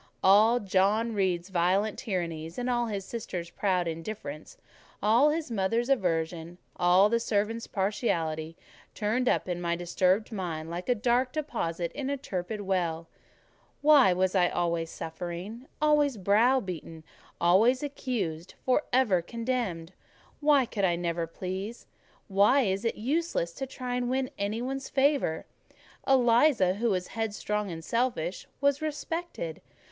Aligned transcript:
All 0.23 0.59
John 0.59 1.13
Reed's 1.13 1.49
violent 1.49 1.99
tyrannies, 1.99 2.57
all 2.57 2.87
his 2.87 3.05
sisters' 3.05 3.51
proud 3.51 3.87
indifference, 3.87 4.57
all 4.99 5.29
his 5.29 5.51
mother's 5.51 5.89
aversion, 5.89 6.57
all 6.75 7.07
the 7.07 7.19
servants' 7.19 7.67
partiality, 7.67 8.57
turned 8.95 9.29
up 9.29 9.47
in 9.47 9.61
my 9.61 9.75
disturbed 9.75 10.31
mind 10.31 10.71
like 10.71 10.89
a 10.89 10.95
dark 10.95 11.31
deposit 11.31 11.91
in 11.91 12.09
a 12.09 12.17
turbid 12.17 12.61
well. 12.61 13.09
Why 13.83 14.11
was 14.11 14.33
I 14.33 14.49
always 14.49 14.89
suffering, 14.89 15.67
always 15.79 16.17
browbeaten, 16.17 17.03
always 17.39 17.83
accused, 17.83 18.55
for 18.65 18.81
ever 18.91 19.21
condemned? 19.21 19.93
Why 20.39 20.65
could 20.65 20.83
I 20.83 20.95
never 20.95 21.27
please? 21.27 21.85
Why 22.27 22.71
was 22.71 22.85
it 22.85 22.95
useless 22.95 23.53
to 23.53 23.67
try 23.67 23.99
to 23.99 24.05
win 24.07 24.31
any 24.39 24.63
one's 24.63 24.89
favour? 24.89 25.45
Eliza, 26.07 26.73
who 26.73 26.89
was 26.89 27.09
headstrong 27.09 27.69
and 27.69 27.85
selfish, 27.85 28.47
was 28.61 28.81
respected. 28.81 29.61